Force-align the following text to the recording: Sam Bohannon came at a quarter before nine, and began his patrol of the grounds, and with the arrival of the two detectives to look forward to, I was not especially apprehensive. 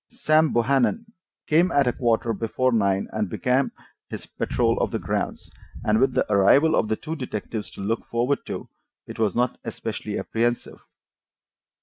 Sam 0.09 0.51
Bohannon 0.51 1.13
came 1.45 1.71
at 1.71 1.85
a 1.85 1.93
quarter 1.93 2.33
before 2.33 2.71
nine, 2.71 3.07
and 3.13 3.29
began 3.29 3.71
his 4.09 4.25
patrol 4.25 4.79
of 4.79 4.89
the 4.89 4.97
grounds, 4.97 5.51
and 5.83 5.99
with 5.99 6.15
the 6.15 6.25
arrival 6.33 6.73
of 6.75 6.87
the 6.87 6.95
two 6.95 7.15
detectives 7.15 7.69
to 7.69 7.81
look 7.81 8.07
forward 8.07 8.43
to, 8.47 8.67
I 9.07 9.21
was 9.21 9.35
not 9.35 9.59
especially 9.63 10.17
apprehensive. 10.17 10.79